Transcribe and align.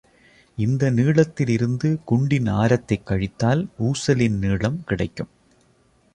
இந்த 0.57 0.89
நீளத்தில் 0.91 1.49
இருந்து 1.49 1.99
குண்டின் 2.05 2.47
ஆரத்தைக் 2.47 3.05
கழித்தால் 3.05 3.67
ஊசலின் 3.77 4.37
நீளம் 4.37 4.83
கிடைக்கும். 4.83 5.29